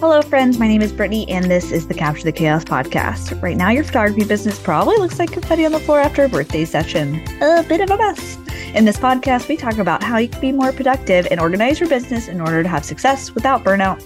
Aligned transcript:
Hello, 0.00 0.22
friends. 0.22 0.60
My 0.60 0.68
name 0.68 0.80
is 0.80 0.92
Brittnie, 0.92 1.28
and 1.28 1.46
this 1.46 1.72
is 1.72 1.88
the 1.88 1.92
Capture 1.92 2.22
the 2.22 2.30
Chaos 2.30 2.64
podcast. 2.64 3.42
Right 3.42 3.56
now, 3.56 3.70
your 3.70 3.82
photography 3.82 4.24
business 4.24 4.56
probably 4.56 4.96
looks 4.96 5.18
like 5.18 5.32
confetti 5.32 5.66
on 5.66 5.72
the 5.72 5.80
floor 5.80 5.98
after 5.98 6.22
a 6.22 6.28
birthday 6.28 6.64
session. 6.64 7.16
A 7.42 7.64
bit 7.64 7.80
of 7.80 7.90
a 7.90 7.96
mess. 7.96 8.38
In 8.76 8.84
this 8.84 8.96
podcast, 8.96 9.48
we 9.48 9.56
talk 9.56 9.78
about 9.78 10.04
how 10.04 10.18
you 10.18 10.28
can 10.28 10.40
be 10.40 10.52
more 10.52 10.70
productive 10.70 11.26
and 11.32 11.40
organize 11.40 11.80
your 11.80 11.88
business 11.88 12.28
in 12.28 12.40
order 12.40 12.62
to 12.62 12.68
have 12.68 12.84
success 12.84 13.34
without 13.34 13.64
burnout. 13.64 14.00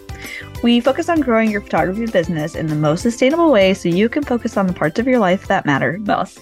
We 0.62 0.80
focus 0.80 1.10
on 1.10 1.20
growing 1.20 1.50
your 1.50 1.60
photography 1.60 2.06
business 2.06 2.54
in 2.54 2.68
the 2.68 2.74
most 2.74 3.02
sustainable 3.02 3.52
way 3.52 3.74
so 3.74 3.90
you 3.90 4.08
can 4.08 4.22
focus 4.22 4.56
on 4.56 4.66
the 4.66 4.72
parts 4.72 4.98
of 4.98 5.06
your 5.06 5.18
life 5.18 5.46
that 5.48 5.66
matter 5.66 5.98
most. 5.98 6.40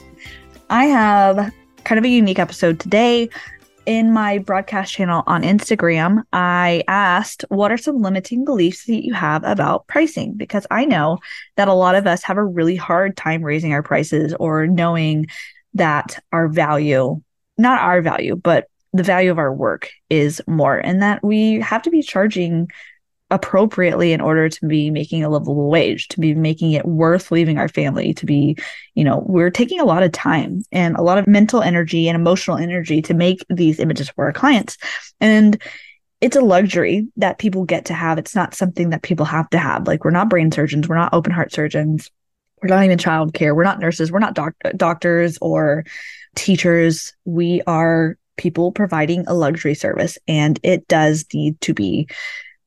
I 0.71 0.85
have 0.85 1.53
kind 1.83 1.99
of 1.99 2.05
a 2.05 2.09
unique 2.09 2.39
episode 2.39 2.79
today 2.79 3.29
in 3.91 4.13
my 4.13 4.39
broadcast 4.39 4.93
channel 4.93 5.25
on 5.27 5.43
Instagram, 5.43 6.23
I 6.33 6.85
asked 6.87 7.45
what 7.49 7.73
are 7.73 7.77
some 7.77 8.01
limiting 8.01 8.45
beliefs 8.45 8.85
that 8.85 9.05
you 9.05 9.15
have 9.15 9.43
about 9.43 9.89
pricing? 9.89 10.35
Because 10.35 10.65
I 10.71 10.85
know 10.85 11.19
that 11.57 11.67
a 11.67 11.73
lot 11.73 11.97
of 11.97 12.07
us 12.07 12.23
have 12.23 12.37
a 12.37 12.45
really 12.45 12.77
hard 12.77 13.17
time 13.17 13.43
raising 13.43 13.73
our 13.73 13.83
prices 13.83 14.33
or 14.39 14.69
knowing 14.69 15.27
that 15.75 16.23
our 16.31 16.47
value, 16.47 17.21
not 17.59 17.81
our 17.81 18.01
value, 18.01 18.37
but 18.37 18.69
the 18.93 19.03
value 19.03 19.33
of 19.33 19.39
our 19.39 19.53
work 19.53 19.91
is 20.09 20.41
more, 20.47 20.79
and 20.79 21.03
that 21.03 21.25
we 21.25 21.59
have 21.59 21.83
to 21.83 21.91
be 21.91 22.01
charging 22.01 22.71
appropriately 23.31 24.13
in 24.13 24.21
order 24.21 24.49
to 24.49 24.67
be 24.67 24.91
making 24.91 25.23
a 25.23 25.29
livable 25.29 25.71
wage, 25.71 26.09
to 26.09 26.21
be 26.21 26.35
making 26.35 26.73
it 26.73 26.85
worth 26.85 27.31
leaving 27.31 27.59
our 27.59 27.69
family, 27.69 28.13
to 28.15 28.27
be, 28.27 28.57
you 28.95 29.05
know, 29.05 29.23
we're 29.27 29.51
taking 29.51 29.81
a 29.81 29.85
lot 29.85 30.03
of 30.03 30.13
time 30.13 30.63
and 30.73 30.97
a 30.97 31.03
lot 31.03 31.19
of 31.19 31.27
mental 31.27 31.63
energy 31.63 32.09
and 32.09 32.17
emotional 32.17 32.57
energy 32.57 33.01
to 33.03 33.15
make 33.15 33.45
these 33.49 33.79
images 33.79 34.11
for 34.11 34.27
our 34.27 34.33
clients. 34.33 34.79
And 35.21 35.61
it's 36.21 36.37
a 36.37 36.43
luxury 36.43 37.09
that 37.17 37.39
people 37.39 37.65
get 37.65 37.87
to 37.87 37.95
have. 37.95 38.19
It's 38.19 38.35
not 38.35 38.55
something 38.55 38.91
that 38.91 39.03
people 39.03 39.27
have 39.27 39.49
to 39.51 39.59
have. 39.59 39.87
Like 39.87 40.05
we're 40.05 40.11
not 40.11 40.29
brain 40.29 40.53
surgeons, 40.53 40.89
we're 40.89 40.97
not 40.97 41.15
open 41.15 41.33
heart 41.33 41.53
surgeons, 41.53 42.11
we're 42.61 42.69
not 42.69 42.85
even 42.85 42.99
childcare, 42.99 43.55
we're 43.55 43.65
not 43.65 43.79
nurses, 43.79 44.13
we're 44.13 44.19
not 44.19 44.35
doc- 44.35 44.55
doctors 44.77 45.39
or 45.41 45.85
teachers. 46.35 47.15
We 47.25 47.63
are 47.67 48.19
people 48.37 48.73
providing 48.73 49.25
a 49.27 49.35
luxury 49.35 49.75
service 49.75 50.19
and 50.27 50.59
it 50.63 50.89
does 50.89 51.27
need 51.33 51.61
to 51.61 51.75
be 51.75 52.09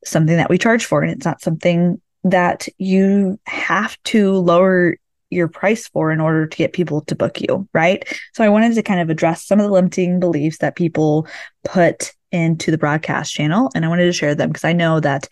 something 0.04 0.36
that 0.36 0.50
we 0.50 0.58
charge 0.58 0.84
for 0.84 1.02
and 1.02 1.10
it's 1.10 1.24
not 1.24 1.40
something 1.40 2.00
that 2.24 2.68
you 2.78 3.38
have 3.46 4.02
to 4.04 4.32
lower 4.32 4.96
your 5.30 5.48
price 5.48 5.88
for 5.88 6.10
in 6.10 6.20
order 6.20 6.46
to 6.46 6.56
get 6.56 6.72
people 6.72 7.00
to 7.02 7.14
book 7.14 7.40
you, 7.40 7.68
right? 7.74 8.06
So 8.32 8.44
I 8.44 8.48
wanted 8.48 8.74
to 8.74 8.82
kind 8.82 9.00
of 9.00 9.10
address 9.10 9.44
some 9.44 9.60
of 9.60 9.66
the 9.66 9.72
limiting 9.72 10.20
beliefs 10.20 10.58
that 10.58 10.76
people 10.76 11.26
put 11.64 12.12
into 12.32 12.70
the 12.70 12.78
broadcast 12.78 13.32
channel 13.32 13.70
and 13.74 13.84
I 13.84 13.88
wanted 13.88 14.06
to 14.06 14.12
share 14.12 14.34
them 14.34 14.50
because 14.50 14.64
I 14.64 14.72
know 14.72 15.00
that 15.00 15.28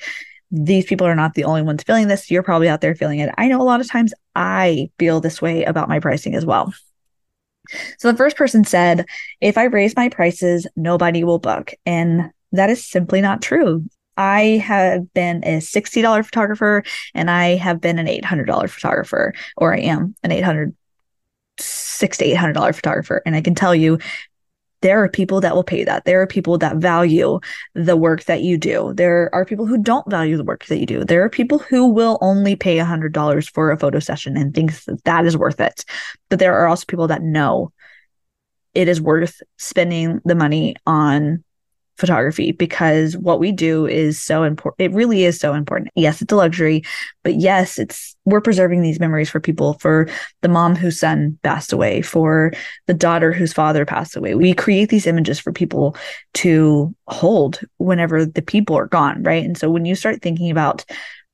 these 0.51 0.85
people 0.85 1.07
are 1.07 1.15
not 1.15 1.35
the 1.35 1.45
only 1.45 1.63
ones 1.63 1.83
feeling 1.83 2.09
this. 2.09 2.31
You're 2.31 2.43
probably 2.43 2.69
out 2.69 2.83
there 2.83 2.95
feeling 2.95 3.21
it. 3.21 3.35
I 3.39 3.49
know 3.49 3.61
a 3.61 3.65
lot 3.65 3.81
of 3.81 3.91
times 3.91 4.13
I 4.35 4.91
feel 4.99 5.21
this 5.21 5.41
way 5.41 5.65
about 5.65 5.89
my 5.89 5.99
pricing 5.99 6.35
as 6.35 6.45
well. 6.45 6.73
So 7.99 8.11
the 8.11 8.19
first 8.19 8.37
person 8.37 8.65
said, 8.65 9.07
if 9.41 9.57
I 9.57 9.65
raise 9.65 9.97
my 9.97 10.09
prices, 10.09 10.67
nobody 10.77 11.25
will 11.25 11.39
book. 11.39 11.73
And 11.87 12.31
that 12.53 12.69
is 12.71 12.85
simply 12.85 13.21
not 13.21 13.41
true. 13.41 13.85
I 14.17 14.63
have 14.65 15.13
been 15.15 15.43
a 15.45 15.59
$60 15.59 16.25
photographer 16.25 16.85
and 17.15 17.31
I 17.31 17.57
have 17.57 17.81
been 17.81 17.99
an 17.99 18.07
$800 18.07 18.71
photographer, 18.71 19.35
or 19.57 19.75
I 19.75 19.81
am 19.81 20.15
an 20.23 20.33
800 20.33 20.75
six 21.59 22.19
to 22.19 22.25
eight 22.25 22.35
hundred 22.35 22.55
dollar 22.55 22.73
photographer. 22.73 23.23
And 23.25 23.37
I 23.37 23.41
can 23.41 23.55
tell 23.55 23.75
you 23.75 23.99
there 24.81 25.03
are 25.03 25.09
people 25.09 25.41
that 25.41 25.55
will 25.55 25.63
pay 25.63 25.85
that. 25.85 26.05
There 26.05 26.21
are 26.21 26.27
people 26.27 26.59
that 26.59 26.79
value 26.79 27.39
the 27.75 27.97
work 27.97 28.25
that 28.25 28.43
you 28.43 28.59
do. 28.59 28.93
There 28.95 29.33
are 29.33 29.45
people 29.45 29.65
who 29.65 29.79
don't 29.79 30.11
value 30.11 30.37
the 30.37 30.45
work 30.45 30.65
that 30.67 30.81
you 30.81 30.87
do. 30.87 31.05
There 31.05 31.23
are 31.23 31.31
people 31.31 31.59
who 31.59 31.87
will 31.87 32.19
only 32.21 32.57
pay 32.57 32.79
a 32.79 32.85
hundred 32.85 33.13
dollars 33.13 33.49
for 33.49 33.71
a 33.71 33.79
photo 33.79 34.01
session 34.01 34.37
and 34.37 34.53
thinks 34.53 34.85
that 34.87 35.05
that 35.05 35.25
is 35.25 35.37
worth 35.37 35.61
it. 35.61 35.85
But 36.29 36.41
there 36.41 36.57
are 36.59 36.67
also 36.67 36.85
people 36.87 37.07
that 37.09 37.23
know 37.23 37.73
it 38.75 38.89
is 38.89 39.01
worth 39.01 39.41
spending 39.59 40.21
the 40.25 40.35
money 40.35 40.75
on 40.85 41.45
photography 41.99 42.53
because 42.53 43.17
what 43.17 43.39
we 43.39 43.53
do 43.53 43.87
is 43.87 44.21
so 44.21 44.43
important. 44.43 44.81
It 44.81 44.97
really 44.97 45.25
is 45.25 45.39
so 45.39 45.55
important. 45.55 45.91
Yes, 45.95 46.23
it's 46.23 46.33
a 46.33 46.37
luxury, 46.37 46.83
but 47.23 47.37
yes, 47.37 47.79
it's 47.79 48.17
we're 48.25 48.41
preserving 48.41 48.83
these 48.83 49.01
memories 49.01 49.29
for 49.29 49.41
people, 49.41 49.75
for 49.75 50.09
the 50.41 50.49
mom 50.49 50.75
whose 50.77 50.99
son 50.99 51.39
passed 51.43 51.73
away, 51.73 52.03
for 52.03 52.53
the 52.87 52.95
daughter 52.95 53.33
whose 53.33 53.53
father 53.53 53.85
passed 53.85 54.17
away. 54.17 54.35
We 54.35 54.55
create 54.55 54.89
these 54.89 55.07
images 55.07 55.39
for 55.39 55.53
people 55.53 55.97
to 56.35 56.95
hold 57.09 57.61
whenever 57.79 58.25
the 58.25 58.43
people 58.43 58.77
are 58.77 58.87
gone, 58.87 59.23
right? 59.23 59.45
And 59.45 59.59
so 59.59 59.71
when 59.71 59.85
you 59.85 59.95
start 59.95 60.23
thinking 60.23 60.51
about 60.51 60.85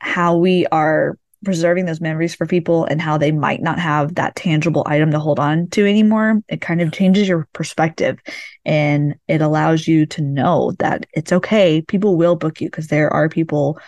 how 0.00 0.36
we 0.36 0.66
are 0.66 1.18
preserving 1.44 1.86
those 1.86 2.00
memories 2.00 2.34
for 2.34 2.46
people 2.46 2.84
and 2.84 3.00
how 3.00 3.16
they 3.16 3.30
might 3.30 3.62
not 3.62 3.78
have 3.78 4.14
that 4.16 4.34
tangible 4.34 4.82
item 4.86 5.10
to 5.10 5.20
hold 5.20 5.38
on 5.38 5.68
to 5.68 5.86
anymore, 5.86 6.42
it 6.48 6.60
kind 6.60 6.80
of 6.80 6.92
changes 6.92 7.28
your 7.28 7.46
perspective 7.52 8.18
and 8.64 9.14
it 9.28 9.40
allows 9.40 9.86
you 9.86 10.06
to 10.06 10.22
know 10.22 10.72
that 10.78 11.06
it's 11.12 11.32
okay. 11.32 11.82
People 11.82 12.16
will 12.16 12.36
book 12.36 12.60
you 12.60 12.68
because 12.68 12.88
there 12.88 13.12
are 13.12 13.28
people 13.28 13.78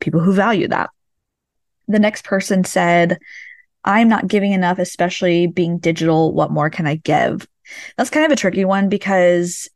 people 0.00 0.20
who 0.20 0.32
value 0.32 0.68
that. 0.68 0.90
The 1.88 1.98
next 1.98 2.24
person 2.24 2.64
said, 2.64 3.18
I'm 3.84 4.08
not 4.08 4.26
giving 4.26 4.52
enough, 4.52 4.78
especially 4.78 5.46
being 5.46 5.78
digital. 5.78 6.32
What 6.32 6.50
more 6.50 6.70
can 6.70 6.86
I 6.86 6.96
give? 6.96 7.46
That's 7.96 8.10
kind 8.10 8.26
of 8.26 8.32
a 8.32 8.36
tricky 8.36 8.64
one 8.64 8.88
because 8.88 9.68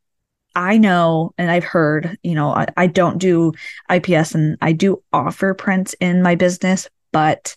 I 0.54 0.78
know 0.78 1.32
and 1.38 1.50
I've 1.50 1.64
heard, 1.64 2.18
you 2.22 2.34
know, 2.34 2.50
I, 2.50 2.66
I, 2.76 2.86
don't 2.88 3.18
do 3.18 3.52
IPS 3.88 4.34
and 4.34 4.58
I 4.60 4.72
do 4.72 5.02
offer 5.12 5.54
prints 5.54 5.94
in 6.00 6.22
my 6.22 6.34
business, 6.34 6.88
but 7.12 7.56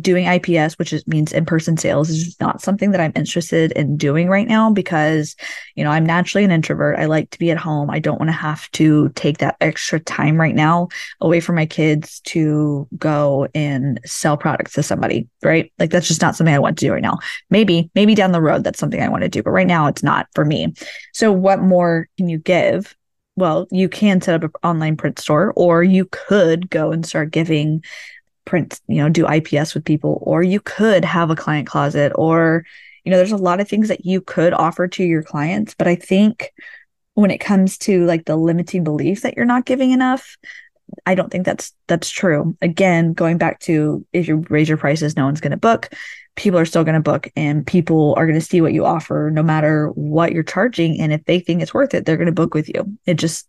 doing 0.00 0.26
IPS, 0.26 0.78
which 0.78 0.92
is, 0.92 1.06
means 1.06 1.32
in 1.32 1.44
person 1.44 1.76
sales, 1.76 2.10
is 2.10 2.38
not 2.40 2.60
something 2.60 2.90
that 2.90 3.00
I'm 3.00 3.12
interested 3.14 3.72
in 3.72 3.96
doing 3.96 4.28
right 4.28 4.46
now 4.46 4.70
because, 4.70 5.36
you 5.74 5.84
know, 5.84 5.90
I'm 5.90 6.04
naturally 6.04 6.44
an 6.44 6.50
introvert. 6.50 6.98
I 6.98 7.06
like 7.06 7.30
to 7.30 7.38
be 7.38 7.50
at 7.50 7.56
home. 7.56 7.90
I 7.90 7.98
don't 7.98 8.18
want 8.18 8.28
to 8.28 8.36
have 8.36 8.70
to 8.72 9.10
take 9.10 9.38
that 9.38 9.56
extra 9.60 10.00
time 10.00 10.38
right 10.38 10.54
now 10.54 10.88
away 11.20 11.40
from 11.40 11.56
my 11.56 11.66
kids 11.66 12.20
to 12.20 12.88
go 12.96 13.48
and 13.54 14.00
sell 14.04 14.36
products 14.36 14.74
to 14.74 14.82
somebody, 14.82 15.28
right? 15.42 15.72
Like 15.78 15.90
that's 15.90 16.08
just 16.08 16.22
not 16.22 16.36
something 16.36 16.54
I 16.54 16.58
want 16.58 16.78
to 16.78 16.86
do 16.86 16.92
right 16.92 17.02
now. 17.02 17.18
Maybe, 17.50 17.90
maybe 17.94 18.14
down 18.14 18.32
the 18.32 18.42
road, 18.42 18.64
that's 18.64 18.78
something 18.78 19.00
I 19.00 19.08
want 19.08 19.22
to 19.22 19.28
do, 19.28 19.42
but 19.42 19.50
right 19.50 19.66
now 19.66 19.86
it's 19.86 20.02
not 20.02 20.26
for 20.34 20.44
me. 20.44 20.74
So, 21.12 21.32
what 21.32 21.60
more 21.60 22.08
can 22.16 22.28
you 22.28 22.38
give? 22.38 22.96
Well, 23.36 23.66
you 23.70 23.90
can 23.90 24.22
set 24.22 24.34
up 24.34 24.44
an 24.44 24.50
online 24.68 24.96
print 24.96 25.18
store, 25.18 25.52
or 25.56 25.82
you 25.82 26.06
could 26.10 26.70
go 26.70 26.90
and 26.90 27.04
start 27.04 27.30
giving 27.32 27.82
print, 28.46 28.80
you 28.86 28.96
know, 28.96 29.10
do 29.10 29.28
IPS 29.28 29.74
with 29.74 29.84
people, 29.84 30.18
or 30.22 30.42
you 30.42 30.60
could 30.60 31.04
have 31.04 31.30
a 31.30 31.36
client 31.36 31.66
closet, 31.66 32.12
or, 32.14 32.64
you 33.04 33.10
know, 33.10 33.18
there's 33.18 33.32
a 33.32 33.36
lot 33.36 33.60
of 33.60 33.68
things 33.68 33.88
that 33.88 34.06
you 34.06 34.22
could 34.22 34.54
offer 34.54 34.88
to 34.88 35.04
your 35.04 35.22
clients. 35.22 35.74
But 35.74 35.88
I 35.88 35.96
think 35.96 36.52
when 37.12 37.30
it 37.30 37.38
comes 37.38 37.76
to 37.78 38.04
like 38.06 38.24
the 38.24 38.36
limiting 38.36 38.84
belief 38.84 39.22
that 39.22 39.36
you're 39.36 39.44
not 39.44 39.66
giving 39.66 39.90
enough, 39.90 40.36
I 41.04 41.14
don't 41.14 41.30
think 41.30 41.44
that's 41.44 41.72
that's 41.88 42.10
true. 42.10 42.56
Again, 42.62 43.12
going 43.12 43.38
back 43.38 43.60
to 43.60 44.06
if 44.12 44.28
you 44.28 44.44
raise 44.48 44.68
your 44.68 44.78
prices, 44.78 45.16
no 45.16 45.24
one's 45.24 45.40
going 45.40 45.50
to 45.50 45.56
book. 45.56 45.92
People 46.36 46.58
are 46.58 46.66
still 46.66 46.84
going 46.84 46.94
to 46.94 47.00
book, 47.00 47.28
and 47.34 47.66
people 47.66 48.14
are 48.16 48.26
going 48.26 48.38
to 48.38 48.44
see 48.44 48.60
what 48.60 48.74
you 48.74 48.84
offer, 48.84 49.30
no 49.32 49.42
matter 49.42 49.88
what 49.88 50.32
you're 50.32 50.42
charging. 50.42 51.00
And 51.00 51.12
if 51.12 51.24
they 51.24 51.40
think 51.40 51.62
it's 51.62 51.74
worth 51.74 51.94
it, 51.94 52.04
they're 52.04 52.18
going 52.18 52.26
to 52.26 52.32
book 52.32 52.54
with 52.54 52.68
you. 52.68 52.96
It 53.06 53.14
just 53.14 53.48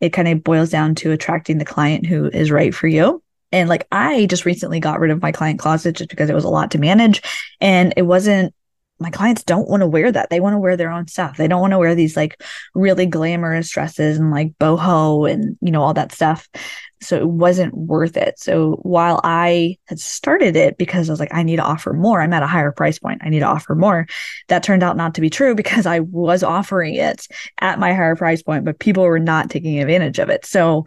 it 0.00 0.10
kind 0.10 0.28
of 0.28 0.44
boils 0.44 0.70
down 0.70 0.94
to 0.96 1.10
attracting 1.10 1.58
the 1.58 1.64
client 1.64 2.06
who 2.06 2.26
is 2.26 2.50
right 2.50 2.74
for 2.74 2.86
you. 2.86 3.22
And 3.52 3.68
like 3.68 3.86
I 3.90 4.26
just 4.26 4.44
recently 4.44 4.80
got 4.80 5.00
rid 5.00 5.10
of 5.10 5.22
my 5.22 5.32
client 5.32 5.58
closet 5.58 5.96
just 5.96 6.10
because 6.10 6.30
it 6.30 6.34
was 6.34 6.44
a 6.44 6.50
lot 6.50 6.70
to 6.72 6.78
manage. 6.78 7.22
And 7.60 7.94
it 7.96 8.02
wasn't 8.02 8.54
my 9.00 9.10
clients 9.10 9.44
don't 9.44 9.68
want 9.68 9.80
to 9.80 9.86
wear 9.86 10.10
that. 10.10 10.28
They 10.28 10.40
want 10.40 10.54
to 10.54 10.58
wear 10.58 10.76
their 10.76 10.90
own 10.90 11.06
stuff. 11.06 11.36
They 11.36 11.46
don't 11.46 11.60
want 11.60 11.70
to 11.70 11.78
wear 11.78 11.94
these 11.94 12.16
like 12.16 12.42
really 12.74 13.06
glamorous 13.06 13.70
dresses 13.70 14.18
and 14.18 14.30
like 14.30 14.58
boho 14.58 15.30
and 15.30 15.56
you 15.60 15.70
know 15.70 15.82
all 15.82 15.94
that 15.94 16.12
stuff. 16.12 16.48
So 17.00 17.16
it 17.16 17.28
wasn't 17.28 17.74
worth 17.74 18.16
it. 18.16 18.40
So 18.40 18.72
while 18.82 19.20
I 19.22 19.76
had 19.86 20.00
started 20.00 20.56
it 20.56 20.78
because 20.78 21.08
I 21.08 21.12
was 21.12 21.20
like, 21.20 21.32
I 21.32 21.44
need 21.44 21.56
to 21.56 21.62
offer 21.62 21.92
more, 21.92 22.20
I'm 22.20 22.32
at 22.32 22.42
a 22.42 22.48
higher 22.48 22.72
price 22.72 22.98
point. 22.98 23.20
I 23.22 23.28
need 23.28 23.40
to 23.40 23.46
offer 23.46 23.76
more. 23.76 24.08
That 24.48 24.64
turned 24.64 24.82
out 24.82 24.96
not 24.96 25.14
to 25.14 25.20
be 25.20 25.30
true 25.30 25.54
because 25.54 25.86
I 25.86 26.00
was 26.00 26.42
offering 26.42 26.96
it 26.96 27.28
at 27.60 27.78
my 27.78 27.94
higher 27.94 28.16
price 28.16 28.42
point, 28.42 28.64
but 28.64 28.80
people 28.80 29.04
were 29.04 29.20
not 29.20 29.48
taking 29.48 29.78
advantage 29.78 30.18
of 30.18 30.28
it. 30.28 30.44
So 30.44 30.86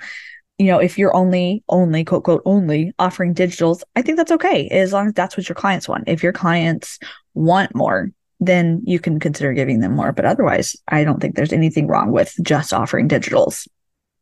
you 0.61 0.67
know, 0.67 0.77
if 0.77 0.95
you're 0.99 1.15
only, 1.15 1.63
only, 1.69 2.05
quote, 2.05 2.23
quote, 2.23 2.43
only 2.45 2.93
offering 2.99 3.33
digitals, 3.33 3.81
I 3.95 4.03
think 4.03 4.17
that's 4.17 4.31
okay 4.31 4.67
as 4.67 4.93
long 4.93 5.07
as 5.07 5.13
that's 5.13 5.35
what 5.35 5.49
your 5.49 5.55
clients 5.55 5.89
want. 5.89 6.03
If 6.05 6.21
your 6.21 6.33
clients 6.33 6.99
want 7.33 7.73
more, 7.73 8.11
then 8.39 8.83
you 8.85 8.99
can 8.99 9.19
consider 9.19 9.53
giving 9.53 9.79
them 9.79 9.95
more. 9.95 10.11
But 10.11 10.25
otherwise, 10.25 10.75
I 10.87 11.03
don't 11.03 11.19
think 11.19 11.35
there's 11.35 11.51
anything 11.51 11.87
wrong 11.87 12.11
with 12.11 12.35
just 12.43 12.73
offering 12.73 13.09
digitals. 13.09 13.67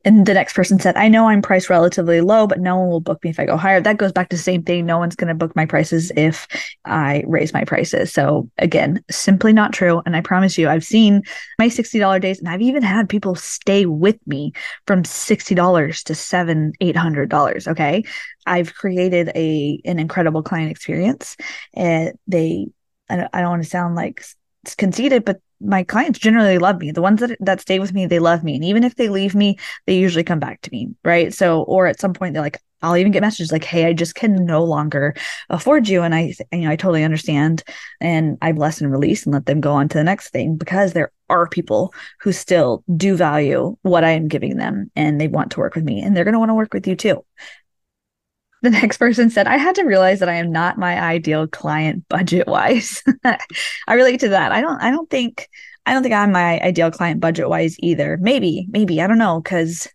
And 0.05 0.25
the 0.25 0.33
next 0.33 0.53
person 0.53 0.79
said, 0.79 0.95
I 0.95 1.09
know 1.09 1.27
I'm 1.27 1.41
priced 1.41 1.69
relatively 1.69 2.21
low, 2.21 2.47
but 2.47 2.59
no 2.59 2.77
one 2.77 2.89
will 2.89 3.01
book 3.01 3.21
me 3.23 3.31
if 3.31 3.39
I 3.39 3.45
go 3.45 3.57
higher. 3.57 3.81
That 3.81 3.97
goes 3.97 4.13
back 4.13 4.29
to 4.29 4.37
the 4.37 4.41
same 4.41 4.63
thing. 4.63 4.85
No 4.85 4.97
one's 4.97 5.15
going 5.15 5.27
to 5.27 5.33
book 5.33 5.55
my 5.57 5.65
prices 5.65 6.09
if 6.15 6.47
I 6.85 7.23
raise 7.27 7.51
my 7.51 7.65
prices. 7.65 8.13
So 8.13 8.49
again, 8.57 9.03
simply 9.11 9.51
not 9.51 9.73
true. 9.73 10.01
And 10.05 10.15
I 10.15 10.21
promise 10.21 10.57
you, 10.57 10.69
I've 10.69 10.85
seen 10.85 11.23
my 11.57 11.67
$60 11.67 12.21
days 12.21 12.39
and 12.39 12.47
I've 12.47 12.61
even 12.61 12.81
had 12.81 13.09
people 13.09 13.35
stay 13.35 13.85
with 13.85 14.17
me 14.25 14.53
from 14.87 15.03
$60 15.03 16.03
to 16.03 16.15
seven, 16.15 16.71
$800. 16.81 17.67
Okay. 17.67 18.03
I've 18.45 18.73
created 18.73 19.31
a, 19.35 19.81
an 19.83 19.99
incredible 19.99 20.43
client 20.43 20.71
experience 20.71 21.35
and 21.73 22.17
they, 22.25 22.67
I 23.09 23.17
don't, 23.17 23.29
I 23.33 23.41
don't 23.41 23.49
want 23.49 23.63
to 23.63 23.69
sound 23.69 23.95
like 23.95 24.23
conceited, 24.77 25.25
but 25.25 25.41
my 25.61 25.83
clients 25.83 26.19
generally 26.19 26.57
love 26.57 26.79
me. 26.79 26.91
The 26.91 27.01
ones 27.01 27.19
that 27.19 27.37
that 27.41 27.61
stay 27.61 27.79
with 27.79 27.93
me, 27.93 28.05
they 28.05 28.19
love 28.19 28.43
me. 28.43 28.55
And 28.55 28.63
even 28.63 28.83
if 28.83 28.95
they 28.95 29.09
leave 29.09 29.35
me, 29.35 29.57
they 29.85 29.97
usually 29.97 30.23
come 30.23 30.39
back 30.39 30.61
to 30.61 30.71
me. 30.71 30.89
Right. 31.03 31.33
So, 31.33 31.63
or 31.63 31.87
at 31.87 31.99
some 31.99 32.13
point 32.13 32.33
they're 32.33 32.43
like, 32.43 32.59
I'll 32.81 32.95
even 32.95 33.11
get 33.11 33.21
messages 33.21 33.51
like, 33.51 33.63
Hey, 33.63 33.85
I 33.85 33.93
just 33.93 34.15
can 34.15 34.45
no 34.45 34.63
longer 34.63 35.13
afford 35.49 35.87
you. 35.87 36.01
And 36.01 36.15
I, 36.15 36.33
you 36.51 36.61
know, 36.61 36.71
I 36.71 36.75
totally 36.75 37.03
understand. 37.03 37.63
And 37.99 38.37
I 38.41 38.53
bless 38.53 38.79
and 38.79 38.91
release 38.91 39.25
and 39.25 39.33
let 39.33 39.45
them 39.45 39.59
go 39.59 39.73
on 39.73 39.89
to 39.89 39.97
the 39.97 40.03
next 40.03 40.29
thing 40.29 40.55
because 40.55 40.93
there 40.93 41.11
are 41.29 41.47
people 41.47 41.93
who 42.21 42.31
still 42.31 42.83
do 42.95 43.15
value 43.15 43.75
what 43.81 44.03
I 44.03 44.11
am 44.11 44.27
giving 44.27 44.57
them 44.57 44.89
and 44.95 45.19
they 45.19 45.27
want 45.27 45.51
to 45.51 45.59
work 45.59 45.75
with 45.75 45.83
me 45.83 46.01
and 46.01 46.15
they're 46.15 46.23
going 46.23 46.33
to 46.33 46.39
want 46.39 46.49
to 46.49 46.55
work 46.55 46.73
with 46.73 46.87
you 46.87 46.95
too. 46.95 47.23
The 48.61 48.69
next 48.69 48.97
person 48.97 49.29
said, 49.29 49.47
I 49.47 49.57
had 49.57 49.75
to 49.75 49.83
realize 49.83 50.19
that 50.19 50.27
I 50.27 50.35
am 50.35 50.51
not 50.51 50.77
my 50.77 50.99
ideal 51.01 51.47
client 51.47 52.05
budget 52.09 52.45
wise. 52.47 53.01
I 53.23 53.93
relate 53.93 54.19
to 54.21 54.29
that. 54.29 54.51
I 54.51 54.59
don't, 54.59 54.81
I 54.81 54.91
don't 54.91 55.09
think, 55.09 55.47
I 55.85 55.93
don't 55.93 56.03
think 56.03 56.13
I'm 56.13 56.33
my 56.33 56.59
ideal 56.59 56.91
client 56.91 57.21
budget 57.21 57.47
wise 57.47 57.77
either. 57.79 58.17
Maybe, 58.19 58.67
maybe, 58.69 59.01
I 59.01 59.07
don't 59.07 59.17
know. 59.17 59.41
Cause 59.41 59.87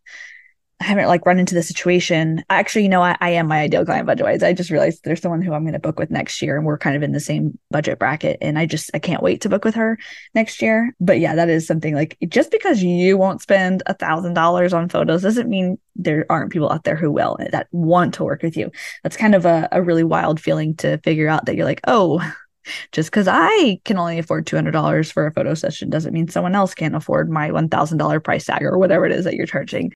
I 0.80 0.84
haven't 0.84 1.06
like 1.06 1.24
run 1.24 1.38
into 1.38 1.54
the 1.54 1.62
situation. 1.62 2.44
Actually, 2.50 2.82
you 2.82 2.88
know, 2.88 3.02
I, 3.02 3.16
I 3.20 3.30
am 3.30 3.46
my 3.46 3.60
ideal 3.60 3.84
client 3.84 4.06
budget 4.06 4.26
wise. 4.26 4.42
I 4.42 4.52
just 4.52 4.70
realized 4.70 5.04
there's 5.04 5.20
someone 5.20 5.40
who 5.40 5.52
I'm 5.52 5.62
going 5.62 5.72
to 5.72 5.78
book 5.78 5.98
with 5.98 6.10
next 6.10 6.42
year 6.42 6.56
and 6.56 6.66
we're 6.66 6.78
kind 6.78 6.96
of 6.96 7.02
in 7.02 7.12
the 7.12 7.20
same 7.20 7.58
budget 7.70 7.98
bracket. 7.98 8.38
And 8.40 8.58
I 8.58 8.66
just, 8.66 8.90
I 8.92 8.98
can't 8.98 9.22
wait 9.22 9.40
to 9.42 9.48
book 9.48 9.64
with 9.64 9.76
her 9.76 9.98
next 10.34 10.60
year. 10.60 10.94
But 11.00 11.20
yeah, 11.20 11.36
that 11.36 11.48
is 11.48 11.66
something 11.66 11.94
like 11.94 12.18
just 12.28 12.50
because 12.50 12.82
you 12.82 13.16
won't 13.16 13.40
spend 13.40 13.82
a 13.86 13.94
thousand 13.94 14.34
dollars 14.34 14.72
on 14.72 14.88
photos 14.88 15.22
doesn't 15.22 15.48
mean 15.48 15.78
there 15.94 16.26
aren't 16.28 16.52
people 16.52 16.70
out 16.70 16.84
there 16.84 16.96
who 16.96 17.10
will 17.10 17.36
eh, 17.40 17.48
that 17.52 17.68
want 17.70 18.12
to 18.14 18.24
work 18.24 18.42
with 18.42 18.56
you. 18.56 18.70
That's 19.04 19.16
kind 19.16 19.36
of 19.36 19.46
a, 19.46 19.68
a 19.70 19.80
really 19.80 20.04
wild 20.04 20.40
feeling 20.40 20.74
to 20.76 20.98
figure 20.98 21.28
out 21.28 21.46
that 21.46 21.54
you're 21.54 21.66
like, 21.66 21.82
oh, 21.86 22.20
just 22.92 23.10
because 23.10 23.28
I 23.28 23.80
can 23.84 23.96
only 23.96 24.18
afford 24.18 24.46
$200 24.46 25.12
for 25.12 25.26
a 25.26 25.32
photo 25.32 25.54
session 25.54 25.88
doesn't 25.88 26.12
mean 26.12 26.28
someone 26.28 26.54
else 26.54 26.74
can't 26.74 26.96
afford 26.96 27.30
my 27.30 27.50
$1,000 27.50 28.24
price 28.24 28.46
tag 28.46 28.62
or 28.62 28.76
whatever 28.76 29.06
it 29.06 29.12
is 29.12 29.24
that 29.24 29.34
you're 29.34 29.46
charging. 29.46 29.92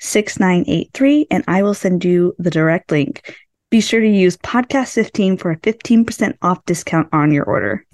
6983 0.00 1.26
and 1.30 1.44
I 1.46 1.62
will 1.62 1.74
send 1.74 2.04
you 2.04 2.34
the 2.40 2.50
direct 2.50 2.90
link. 2.90 3.36
Be 3.70 3.80
sure 3.80 4.00
to 4.00 4.08
use 4.08 4.36
podcast 4.38 4.94
15 4.94 5.36
for 5.36 5.52
a 5.52 5.56
15% 5.58 6.36
off 6.42 6.64
discount 6.64 7.08
on 7.12 7.30
your 7.30 7.44
order. 7.44 7.86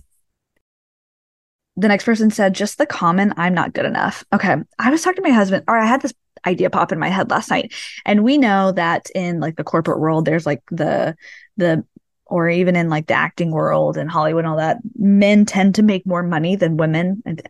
The 1.76 1.88
next 1.88 2.04
person 2.04 2.30
said, 2.30 2.54
just 2.54 2.78
the 2.78 2.86
common, 2.86 3.34
I'm 3.36 3.52
not 3.52 3.74
good 3.74 3.84
enough. 3.84 4.24
Okay. 4.32 4.56
I 4.78 4.90
was 4.90 5.02
talking 5.02 5.22
to 5.22 5.28
my 5.28 5.34
husband, 5.34 5.64
or 5.68 5.76
I 5.76 5.84
had 5.84 6.00
this 6.00 6.14
idea 6.46 6.70
pop 6.70 6.92
in 6.92 6.98
my 6.98 7.08
head 7.08 7.30
last 7.30 7.50
night. 7.50 7.72
And 8.04 8.24
we 8.24 8.38
know 8.38 8.72
that 8.72 9.10
in 9.14 9.40
like 9.40 9.56
the 9.56 9.64
corporate 9.64 10.00
world, 10.00 10.24
there's 10.24 10.46
like 10.46 10.62
the, 10.70 11.16
the, 11.56 11.84
or 12.26 12.48
even 12.48 12.76
in 12.76 12.88
like 12.88 13.08
the 13.08 13.14
acting 13.14 13.50
world 13.50 13.96
and 13.96 14.10
Hollywood 14.10 14.44
and 14.44 14.50
all 14.50 14.58
that, 14.58 14.78
men 14.96 15.44
tend 15.44 15.74
to 15.74 15.82
make 15.82 16.06
more 16.06 16.22
money 16.22 16.56
than 16.56 16.76
women. 16.76 17.22
And 17.26 17.42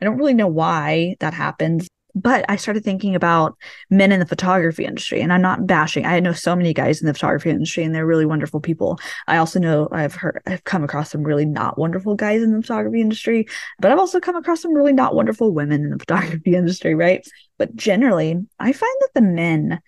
I 0.00 0.04
don't 0.04 0.16
really 0.16 0.34
know 0.34 0.48
why 0.48 1.16
that 1.20 1.34
happens 1.34 1.88
but 2.14 2.44
I 2.48 2.56
started 2.56 2.84
thinking 2.84 3.14
about 3.14 3.56
men 3.90 4.12
in 4.12 4.20
the 4.20 4.26
photography 4.26 4.84
industry, 4.84 5.20
and 5.20 5.32
I'm 5.32 5.42
not 5.42 5.66
bashing. 5.66 6.06
I 6.06 6.20
know 6.20 6.32
so 6.32 6.54
many 6.54 6.72
guys 6.72 7.00
in 7.00 7.06
the 7.06 7.14
photography 7.14 7.50
industry, 7.50 7.82
and 7.82 7.94
they're 7.94 8.06
really 8.06 8.26
wonderful 8.26 8.60
people. 8.60 8.98
I 9.26 9.38
also 9.38 9.58
know 9.58 9.88
I've 9.90 10.14
heard, 10.14 10.40
I've 10.46 10.64
come 10.64 10.84
across 10.84 11.10
some 11.10 11.24
really 11.24 11.46
not 11.46 11.78
wonderful 11.78 12.14
guys 12.14 12.42
in 12.42 12.52
the 12.52 12.60
photography 12.60 13.00
industry, 13.00 13.46
but 13.80 13.90
I've 13.90 13.98
also 13.98 14.20
come 14.20 14.36
across 14.36 14.62
some 14.62 14.74
really 14.74 14.92
not 14.92 15.14
wonderful 15.14 15.52
women 15.52 15.84
in 15.84 15.90
the 15.90 15.98
photography 16.04 16.54
industry, 16.54 16.94
right? 16.94 17.26
But 17.58 17.74
generally, 17.74 18.40
I 18.58 18.72
find 18.72 18.96
that 19.00 19.10
the 19.14 19.22
men 19.22 19.80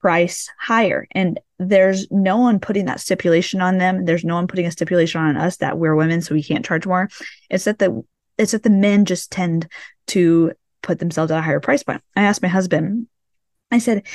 price 0.00 0.48
higher 0.58 1.06
and 1.10 1.38
there's 1.58 2.10
no 2.10 2.38
one 2.38 2.58
putting 2.58 2.86
that 2.86 3.00
stipulation 3.00 3.60
on 3.60 3.76
them 3.76 4.06
there's 4.06 4.24
no 4.24 4.34
one 4.34 4.46
putting 4.46 4.64
a 4.64 4.70
stipulation 4.70 5.20
on 5.20 5.36
us 5.36 5.58
that 5.58 5.76
we're 5.76 5.94
women 5.94 6.22
so 6.22 6.34
we 6.34 6.42
can't 6.42 6.64
charge 6.64 6.86
more 6.86 7.06
it's 7.50 7.64
that 7.64 7.78
the 7.78 8.02
it's 8.38 8.52
that 8.52 8.62
the 8.62 8.70
men 8.70 9.04
just 9.04 9.30
tend 9.30 9.68
to 10.06 10.52
put 10.82 10.98
themselves 10.98 11.30
at 11.30 11.38
a 11.38 11.42
higher 11.42 11.60
price 11.60 11.82
point. 11.82 12.02
I 12.16 12.22
asked 12.22 12.42
my 12.42 12.48
husband, 12.48 13.06
I 13.70 13.78
said, 13.78 14.06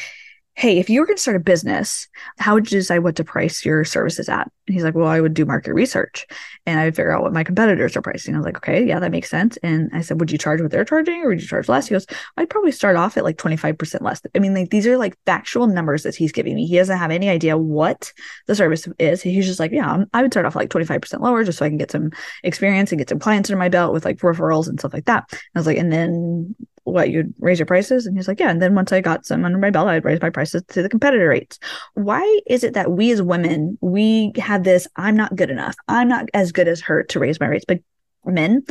hey, 0.56 0.80
if 0.80 0.90
you 0.90 1.02
were 1.02 1.06
going 1.06 1.18
to 1.18 1.22
start 1.22 1.36
a 1.36 1.42
business, 1.42 2.08
how 2.38 2.54
would 2.54 2.72
you 2.72 2.80
decide 2.80 3.00
what 3.00 3.18
to 3.18 3.26
price 3.26 3.66
your 3.66 3.84
services 3.84 4.30
at? 4.30 4.50
And 4.68 4.74
he's 4.74 4.86
like, 4.86 4.96
well, 4.96 5.08
I 5.08 5.20
would 5.20 5.34
do 5.34 5.46
market 5.46 5.74
research 5.74 6.26
and 6.66 6.80
I 6.80 6.86
would 6.86 6.96
figure 6.96 7.12
out 7.12 7.24
what 7.24 7.34
my 7.34 7.44
competitors 7.44 7.98
are 7.98 8.02
pricing. 8.02 8.34
I 8.34 8.38
was 8.38 8.46
like, 8.46 8.58
okay, 8.58 8.84
yeah, 8.84 9.00
that 9.00 9.12
makes 9.12 9.30
sense. 9.30 9.58
And 9.58 9.90
I 9.94 10.00
said, 10.00 10.20
would 10.20 10.32
you 10.32 10.38
charge 10.38 10.62
what 10.62 10.72
they're 10.72 10.86
charging 10.86 11.22
or 11.22 11.28
would 11.28 11.42
you 11.42 11.48
charge 11.48 11.68
less? 11.68 11.88
He 11.88 11.94
goes, 11.94 12.08
I'd 12.38 12.50
probably 12.50 12.72
start 12.72 12.96
off 12.96 13.18
at 13.18 13.26
like 13.26 13.38
25% 13.38 14.02
less. 14.02 14.22
I 14.34 14.40
mean, 14.40 14.54
like 14.54 14.70
these 14.70 14.88
are 14.88 14.98
like 14.98 15.18
factual 15.26 15.68
numbers 15.68 16.04
that 16.04 16.16
he's 16.16 16.32
giving 16.32 16.56
me. 16.56 16.68
He 16.68 16.78
doesn't 16.78 16.98
have 16.98 17.12
any 17.12 17.28
idea 17.28 17.58
what 17.58 18.14
the 18.48 18.56
service 18.56 18.88
is. 18.98 19.22
He's 19.22 19.46
just 19.46 19.60
like, 19.60 19.72
yeah, 19.72 20.06
I 20.14 20.22
would 20.22 20.32
start 20.32 20.46
off 20.46 20.56
like 20.56 20.70
25% 20.70 21.20
lower 21.20 21.44
just 21.44 21.58
so 21.58 21.66
I 21.66 21.70
can 21.70 21.78
get 21.78 21.92
some 21.92 22.12
experience 22.44 22.94
and 22.94 23.00
get 23.00 23.10
some 23.10 23.20
clients 23.20 23.50
under 23.50 23.60
my 23.60 23.70
belt 23.70 23.92
with 23.92 24.06
like 24.06 24.20
referrals 24.20 24.70
and 24.70 24.80
stuff 24.80 24.94
like 24.94 25.06
that. 25.06 25.26
And 25.32 25.40
I 25.54 25.60
was 25.60 25.68
like, 25.68 25.78
and 25.78 25.92
then 25.92 26.56
what 26.86 27.10
you'd 27.10 27.34
raise 27.40 27.60
your 27.60 27.66
prices? 27.66 28.06
And 28.06 28.16
he's 28.16 28.28
like 28.28 28.40
yeah. 28.40 28.50
And 28.50 28.62
then 28.62 28.76
once 28.76 28.92
i 28.92 29.02
got 29.02 29.26
some 29.26 29.44
under 29.44 29.58
my 29.58 29.70
belt 29.70 29.88
i'd 29.88 30.06
raise 30.06 30.22
my 30.22 30.30
prices 30.30 30.64
to 30.70 30.82
the 30.82 30.90
competitor 30.90 31.28
rates. 31.28 31.60
Why 31.94 32.40
is 32.48 32.64
it 32.64 32.74
that 32.76 32.92
we 32.92 33.12
as 33.12 33.22
women 33.22 33.78
we 33.82 34.32
have 34.38 34.64
this 34.64 34.88
i'm 34.96 35.18
not 35.18 35.36
good 35.36 35.50
enough. 35.50 35.76
I'm 35.88 36.08
not 36.08 36.30
as 36.34 36.52
good 36.52 36.68
as 36.68 36.82
her 36.82 37.04
to 37.04 37.20
raise 37.20 37.40
my 37.40 37.48
rates? 37.48 37.66
But 37.68 37.80
men 38.26 38.64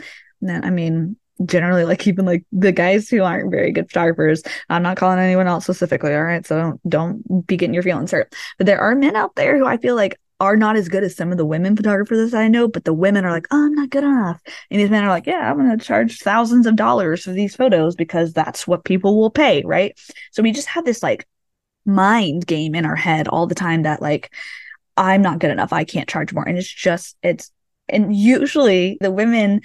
i 0.47 0.71
mean 0.71 1.17
generally 1.45 1.85
like 1.85 2.07
even 2.07 2.25
like 2.25 2.45
the 2.53 2.73
guys 2.73 3.09
who 3.09 3.23
aren't 3.23 3.51
very 3.51 3.73
good 3.73 3.89
photographers 3.89 4.43
i'm 4.69 4.83
not 4.83 4.97
calling 4.97 5.19
anyone 5.19 5.47
else 5.47 5.65
specifically 5.65 6.15
all 6.15 6.23
right? 6.23 6.47
So 6.47 6.57
don't 6.57 6.89
don't 6.89 7.47
be 7.47 7.57
getting 7.57 7.75
your 7.75 7.83
feelings 7.83 8.13
hurt. 8.13 8.33
But 8.59 8.67
there 8.67 8.81
are 8.81 8.95
men 8.95 9.17
out 9.17 9.35
there 9.35 9.59
who 9.59 9.67
i 9.67 9.77
feel 9.77 9.97
like 9.97 10.19
are 10.45 10.57
not 10.57 10.77
as 10.77 10.89
good 10.89 11.03
as 11.03 11.17
some 11.17 11.33
of 11.33 11.39
the 11.39 11.45
women 11.45 11.77
photographers 11.77 12.31
that 12.31 12.41
I 12.41 12.49
know, 12.49 12.69
but 12.69 12.85
the 12.85 12.93
women 12.93 13.25
are 13.25 13.33
like, 13.33 13.47
oh, 13.51 13.67
I'm 13.67 13.75
not 13.75 13.91
good 13.91 14.05
enough. 14.05 14.41
And 14.71 14.81
these 14.81 14.91
men 14.91 15.05
are 15.05 15.09
like, 15.09 15.27
yeah, 15.27 15.51
I'm 15.51 15.59
going 15.59 15.77
to 15.77 15.85
charge 15.85 16.21
thousands 16.21 16.67
of 16.67 16.77
dollars 16.77 17.25
for 17.25 17.33
these 17.33 17.57
photos 17.57 17.97
because 17.97 18.33
that's 18.33 18.67
what 18.67 18.85
people 18.85 19.19
will 19.19 19.31
pay. 19.31 19.63
Right. 19.65 19.99
So 20.31 20.43
we 20.43 20.53
just 20.53 20.69
have 20.69 20.85
this 20.85 21.03
like 21.03 21.27
mind 21.85 22.47
game 22.47 22.75
in 22.75 22.87
our 22.87 22.97
head 22.97 23.29
all 23.29 23.47
the 23.47 23.55
time 23.55 23.83
that 23.83 24.01
like, 24.01 24.33
I'm 24.97 25.23
not 25.23 25.41
good 25.41 25.51
enough. 25.51 25.73
I 25.73 25.85
can't 25.85 26.09
charge 26.09 26.33
more. 26.33 26.47
And 26.47 26.57
it's 26.57 26.73
just, 26.73 27.17
it's, 27.23 27.51
and 27.89 28.15
usually 28.15 28.97
the 29.01 29.11
women 29.11 29.61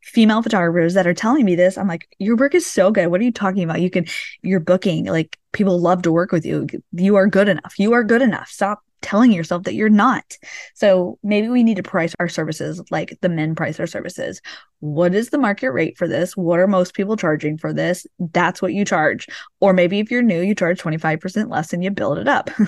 female 0.00 0.42
photographers 0.42 0.94
that 0.94 1.06
are 1.06 1.14
telling 1.14 1.44
me 1.44 1.54
this. 1.54 1.76
I'm 1.76 1.88
like, 1.88 2.08
your 2.18 2.36
work 2.36 2.54
is 2.54 2.64
so 2.64 2.90
good. 2.90 3.08
What 3.08 3.20
are 3.20 3.24
you 3.24 3.32
talking 3.32 3.62
about? 3.62 3.82
You 3.82 3.90
can, 3.90 4.06
you're 4.42 4.60
booking, 4.60 5.04
like 5.04 5.38
people 5.52 5.78
love 5.78 6.02
to 6.02 6.12
work 6.12 6.32
with 6.32 6.46
you. 6.46 6.66
You 6.92 7.16
are 7.16 7.26
good 7.26 7.48
enough. 7.48 7.74
You 7.78 7.92
are 7.92 8.04
good 8.04 8.22
enough. 8.22 8.48
Stop 8.48 8.82
telling 9.02 9.32
yourself 9.32 9.64
that 9.64 9.74
you're 9.74 9.88
not. 9.88 10.36
So 10.74 11.18
maybe 11.22 11.48
we 11.48 11.62
need 11.62 11.76
to 11.76 11.82
price 11.82 12.14
our 12.18 12.28
services 12.28 12.82
like 12.90 13.18
the 13.20 13.28
men 13.28 13.54
price 13.54 13.76
their 13.76 13.86
services. 13.86 14.40
What 14.80 15.14
is 15.14 15.30
the 15.30 15.38
market 15.38 15.70
rate 15.70 15.96
for 15.96 16.08
this? 16.08 16.36
What 16.36 16.58
are 16.58 16.66
most 16.66 16.94
people 16.94 17.16
charging 17.16 17.58
for 17.58 17.72
this? 17.72 18.06
That's 18.18 18.62
what 18.62 18.74
you 18.74 18.84
charge. 18.84 19.26
Or 19.60 19.72
maybe 19.72 19.98
if 19.98 20.10
you're 20.10 20.22
new, 20.22 20.40
you 20.40 20.54
charge 20.54 20.80
25% 20.80 21.50
less 21.50 21.72
and 21.72 21.82
you 21.82 21.90
build 21.90 22.18
it 22.18 22.28
up. 22.28 22.50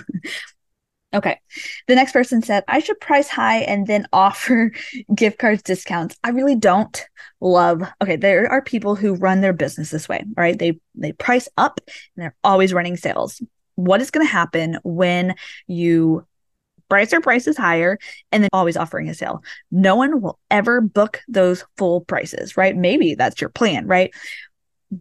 Okay. 1.13 1.41
The 1.89 1.97
next 1.97 2.13
person 2.13 2.41
said, 2.41 2.63
I 2.69 2.79
should 2.79 3.01
price 3.01 3.29
high 3.29 3.63
and 3.63 3.87
then 3.87 4.07
offer 4.13 4.73
gift 5.15 5.39
cards 5.39 5.63
discounts. 5.63 6.17
I 6.23 6.31
really 6.31 6.55
don't 6.55 7.05
love. 7.41 7.83
Okay, 8.01 8.17
there 8.17 8.49
are 8.51 8.63
people 8.63 8.95
who 8.95 9.15
run 9.15 9.41
their 9.41 9.53
business 9.53 9.91
this 9.91 10.09
way, 10.09 10.25
right? 10.37 10.59
They 10.59 10.79
they 10.95 11.13
price 11.13 11.49
up 11.57 11.81
and 11.87 12.23
they're 12.23 12.37
always 12.45 12.73
running 12.73 12.97
sales 12.97 13.43
what 13.75 14.01
is 14.01 14.11
going 14.11 14.27
to 14.27 14.31
happen 14.31 14.79
when 14.83 15.35
you 15.67 16.27
price 16.91 17.13
your 17.13 17.21
prices 17.21 17.57
higher 17.57 17.99
and 18.33 18.43
then 18.43 18.51
always 18.53 18.77
offering 18.77 19.09
a 19.09 19.15
sale. 19.15 19.43
No 19.71 19.97
one 19.97 20.21
will 20.21 20.39
ever 20.51 20.81
book 20.81 21.21
those 21.29 21.65
full 21.79 22.03
prices, 22.03 22.57
right? 22.57 22.77
Maybe 22.77 23.15
that's 23.15 23.41
your 23.41 23.51
plan, 23.51 23.87
right? 23.87 24.13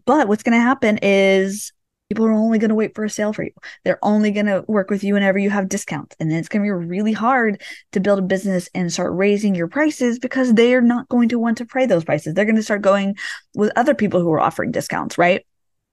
But 0.06 0.28
what's 0.28 0.44
going 0.44 0.58
to 0.58 0.62
happen 0.62 1.00
is 1.02 1.74
people 2.10 2.26
are 2.26 2.32
only 2.32 2.60
going 2.60 2.70
to 2.70 2.76
wait 2.76 2.96
for 2.96 3.04
a 3.04 3.10
sale 3.10 3.34
for 3.34 3.44
you. 3.44 3.52
They're 3.84 4.00
only 4.04 4.32
going 4.32 4.46
to 4.46 4.64
work 4.68 4.90
with 4.90 5.04
you 5.04 5.14
whenever 5.14 5.38
you 5.38 5.50
have 5.50 5.70
discounts. 5.70 6.16
And 6.20 6.30
then 6.30 6.40
it's 6.40 6.48
going 6.48 6.62
to 6.62 6.66
be 6.66 6.72
really 6.72 7.14
hard 7.14 7.62
to 7.92 8.00
build 8.00 8.20
a 8.20 8.24
business 8.24 8.70
and 8.74 8.92
start 8.92 9.14
raising 9.14 9.56
your 9.56 9.68
prices 9.68 10.20
because 10.20 10.54
they 10.54 10.74
are 10.76 10.82
not 10.82 11.10
going 11.10 11.30
to 11.30 11.40
want 11.40 11.58
to 11.58 11.66
pay 11.66 11.86
those 11.86 12.04
prices. 12.04 12.34
They're 12.34 12.46
going 12.46 12.56
to 12.56 12.64
start 12.64 12.82
going 12.82 13.16
with 13.56 13.72
other 13.76 13.96
people 13.96 14.22
who 14.22 14.32
are 14.32 14.40
offering 14.40 14.72
discounts, 14.72 15.18
right? 15.18 15.46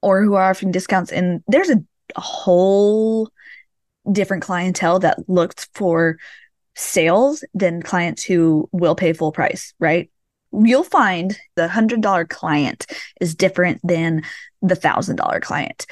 Or 0.02 0.22
who 0.22 0.34
are 0.34 0.50
offering 0.50 0.72
discounts. 0.72 1.12
And 1.12 1.42
there's 1.48 1.70
a 1.70 1.82
a 2.14 2.20
whole 2.20 3.30
different 4.10 4.42
clientele 4.42 4.98
that 5.00 5.28
looks 5.28 5.68
for 5.74 6.18
sales 6.74 7.44
than 7.54 7.82
clients 7.82 8.22
who 8.22 8.68
will 8.72 8.94
pay 8.94 9.12
full 9.12 9.32
price, 9.32 9.74
right? 9.80 10.10
You'll 10.52 10.84
find 10.84 11.36
the 11.56 11.66
$100 11.68 12.28
client 12.28 12.86
is 13.20 13.34
different 13.34 13.80
than 13.82 14.22
the 14.62 14.76
$1,000 14.76 15.40
client. 15.42 15.86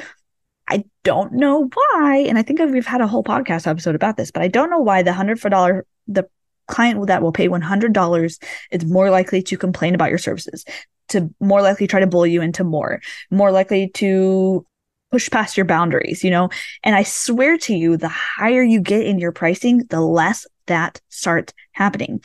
I 0.68 0.84
don't 1.02 1.34
know 1.34 1.68
why, 1.72 2.24
and 2.28 2.38
I 2.38 2.42
think 2.42 2.60
we've 2.60 2.86
had 2.86 3.00
a 3.00 3.06
whole 3.06 3.24
podcast 3.24 3.66
episode 3.66 3.94
about 3.94 4.16
this, 4.16 4.30
but 4.30 4.42
I 4.42 4.48
don't 4.48 4.70
know 4.70 4.78
why 4.78 5.02
the 5.02 5.12
hundred 5.12 5.40
for 5.40 5.50
dollar 5.50 5.84
the 6.06 6.24
client 6.68 7.06
that 7.06 7.22
will 7.22 7.32
pay 7.32 7.48
one 7.48 7.60
hundred 7.60 7.92
dollars 7.92 8.38
is 8.70 8.84
more 8.86 9.10
likely 9.10 9.42
to 9.42 9.58
complain 9.58 9.94
about 9.94 10.08
your 10.08 10.18
services, 10.18 10.64
to 11.08 11.32
more 11.38 11.60
likely 11.60 11.86
try 11.86 12.00
to 12.00 12.06
bully 12.06 12.30
you 12.30 12.40
into 12.40 12.64
more, 12.64 13.02
more 13.30 13.52
likely 13.52 13.90
to 13.90 14.66
push 15.14 15.30
past 15.30 15.56
your 15.56 15.64
boundaries, 15.64 16.24
you 16.24 16.30
know? 16.30 16.48
And 16.82 16.96
I 16.96 17.04
swear 17.04 17.56
to 17.58 17.72
you, 17.72 17.96
the 17.96 18.08
higher 18.08 18.64
you 18.64 18.80
get 18.80 19.06
in 19.06 19.20
your 19.20 19.30
pricing, 19.30 19.84
the 19.90 20.00
less 20.00 20.44
that 20.66 21.00
starts 21.08 21.52
happening. 21.70 22.20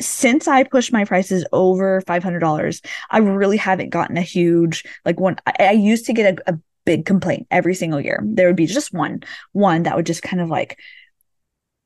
Since 0.00 0.48
I 0.48 0.64
pushed 0.64 0.92
my 0.92 1.04
prices 1.04 1.46
over 1.52 2.00
$500, 2.00 2.84
I 3.10 3.18
really 3.18 3.56
haven't 3.56 3.90
gotten 3.90 4.16
a 4.16 4.22
huge, 4.22 4.82
like 5.04 5.20
one, 5.20 5.36
I, 5.46 5.52
I 5.60 5.70
used 5.70 6.06
to 6.06 6.12
get 6.12 6.36
a, 6.36 6.54
a 6.54 6.58
big 6.84 7.06
complaint 7.06 7.46
every 7.52 7.76
single 7.76 8.00
year. 8.00 8.20
There 8.24 8.48
would 8.48 8.56
be 8.56 8.66
just 8.66 8.92
one, 8.92 9.22
one 9.52 9.84
that 9.84 9.94
would 9.94 10.06
just 10.06 10.22
kind 10.22 10.42
of 10.42 10.48
like 10.48 10.80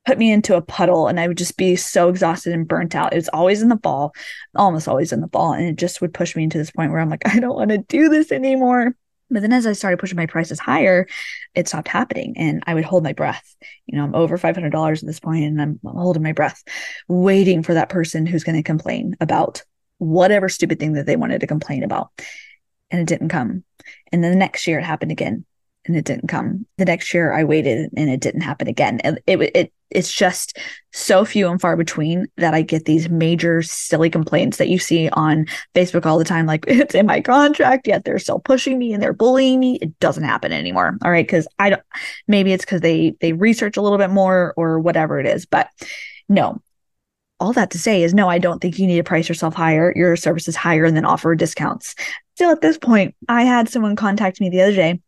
put 0.07 0.17
me 0.17 0.33
into 0.33 0.57
a 0.57 0.63
puddle 0.63 1.07
and 1.07 1.21
I 1.21 1.29
would 1.29 1.37
just 1.37 1.59
be 1.59 1.77
so 1.77 2.09
exhausted 2.09 2.55
and 2.55 2.67
burnt 2.67 2.95
out. 2.95 3.13
It 3.13 3.17
was 3.17 3.29
always 3.29 3.61
in 3.61 3.69
the 3.69 3.79
fall, 3.83 4.15
almost 4.57 4.89
always 4.89 5.13
in 5.13 5.21
the 5.21 5.29
fall. 5.29 5.53
And 5.53 5.67
it 5.67 5.77
just 5.77 6.01
would 6.01 6.15
push 6.15 6.35
me 6.35 6.45
into 6.45 6.57
this 6.57 6.71
point 6.71 6.93
where 6.93 7.01
I'm 7.01 7.11
like, 7.11 7.29
I 7.29 7.41
don't 7.41 7.57
want 7.57 7.73
to 7.73 7.77
do 7.77 8.09
this 8.09 8.33
anymore. 8.33 8.95
But 9.31 9.43
then 9.43 9.53
as 9.53 9.67
I 9.67 9.73
started 9.73 9.99
pushing 9.99 10.17
my 10.17 10.27
prices 10.27 10.59
higher, 10.59 11.07
it 11.55 11.69
stopped 11.69 11.89
happening 11.89 12.35
and 12.37 12.63
I 12.67 12.75
would 12.75 12.85
hold 12.85 13.05
my 13.05 13.13
breath. 13.13 13.57
You 13.87 13.97
know, 13.97 14.05
I'm 14.05 14.15
over 14.15 14.37
$500 14.37 14.99
at 14.99 15.07
this 15.07 15.21
point 15.21 15.45
and 15.45 15.61
I'm, 15.61 15.81
holding 15.85 16.23
my 16.23 16.33
breath, 16.33 16.63
waiting 17.09 17.63
for 17.63 17.75
that 17.75 17.89
person 17.89 18.27
who's 18.27 18.45
going 18.45 18.57
to 18.57 18.63
complain 18.63 19.17
about 19.21 19.63
whatever 19.99 20.49
stupid 20.49 20.81
thing 20.81 20.95
that 20.95 21.07
they 21.07 21.17
wanted 21.17 21.41
to 21.43 21.47
complain 21.47 21.83
about. 21.83 22.11
And 22.91 23.01
it 23.01 23.07
didn't 23.07 23.29
come. 23.29 23.65
And 24.13 24.25
then 24.25 24.33
the 24.33 24.39
next 24.39 24.67
year 24.67 24.79
it 24.79 24.85
happened 24.85 25.13
again 25.13 25.45
and 25.85 25.97
it 25.97 26.05
didn't 26.05 26.29
come. 26.29 26.67
The 26.79 26.85
next 26.85 27.15
year 27.15 27.33
I 27.33 27.45
waited 27.45 27.91
and 27.97 28.11
it 28.11 28.21
didn't 28.21 28.43
happen 28.43 28.69
again. 28.69 29.01
And 29.01 29.21
it, 29.27 29.41
it, 29.55 29.73
it's 29.91 30.13
just 30.13 30.59
so 30.93 31.25
few 31.25 31.49
and 31.49 31.61
far 31.61 31.77
between 31.77 32.27
that 32.37 32.55
I 32.55 32.63
get 32.63 32.85
these 32.85 33.09
major 33.09 33.63
silly 33.63 34.11
complaints 34.11 34.59
that 34.59 34.69
you 34.69 34.79
see 34.79 35.09
on 35.11 35.47
Facebook 35.75 36.07
all 36.07 36.19
the 36.19 36.25
time. 36.25 36.47
Like 36.47 36.65
it's 36.69 36.95
in 36.95 37.07
my 37.07 37.21
contract, 37.21 37.87
yet 37.87 38.05
they're 38.05 38.19
still 38.19 38.41
pushing 38.41 38.79
me 38.79 38.93
and 38.93 39.03
they're 39.03 39.13
bullying 39.13 39.61
me. 39.61 39.79
It 39.83 39.99
doesn't 40.01 40.25
happen 40.25 40.53
anymore. 40.53 40.97
All 41.05 41.11
right. 41.11 41.29
Cause 41.29 41.47
I 41.59 41.71
don't, 41.71 41.83
maybe 42.27 42.53
it's 42.53 42.65
cause 42.65 42.81
they, 42.81 43.15
they 43.21 43.33
research 43.33 43.77
a 43.77 43.83
little 43.83 43.99
bit 43.99 44.11
more 44.11 44.55
or 44.57 44.79
whatever 44.81 45.21
it 45.21 45.27
is, 45.27 45.47
but 45.47 45.69
no, 46.29 46.61
all 47.41 47.53
that 47.55 47.71
to 47.71 47.79
say 47.79 48.03
is 48.03 48.13
no, 48.13 48.29
I 48.29 48.39
don't 48.39 48.61
think 48.61 48.79
you 48.79 48.87
need 48.87 48.99
to 48.99 49.03
price 49.03 49.29
yourself 49.29 49.55
higher, 49.55 49.93
your 49.97 50.15
services 50.15 50.57
higher, 50.57 50.85
and 50.85 50.97
then 50.97 51.07
offer 51.07 51.35
discounts. 51.35 51.95
Still, 52.35 52.51
at 52.51 52.61
this 52.61 52.79
point, 52.79 53.15
I 53.29 53.45
had 53.45 53.69
someone 53.69 53.97
contact 53.97 54.41
me 54.41 54.51
the 54.51 54.61
other 54.61 54.75
day 54.75 55.01